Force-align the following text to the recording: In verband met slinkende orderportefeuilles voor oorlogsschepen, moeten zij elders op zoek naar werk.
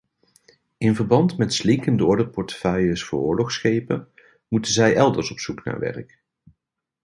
In 0.77 0.95
verband 0.95 1.37
met 1.37 1.53
slinkende 1.53 2.05
orderportefeuilles 2.05 3.03
voor 3.03 3.19
oorlogsschepen, 3.19 4.07
moeten 4.47 4.71
zij 4.71 4.95
elders 4.95 5.31
op 5.31 5.39
zoek 5.39 5.63
naar 5.63 5.79
werk. 5.79 6.19